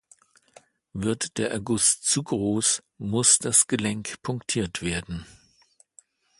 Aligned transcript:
Wird 0.93 1.37
der 1.37 1.51
Erguss 1.51 2.01
zu 2.01 2.23
groß, 2.23 2.81
muss 2.97 3.37
das 3.37 3.67
Gelenk 3.67 4.19
punktiert 4.23 4.81
werden. 4.81 5.27